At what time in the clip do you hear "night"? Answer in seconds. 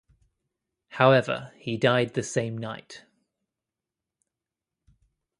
2.57-3.05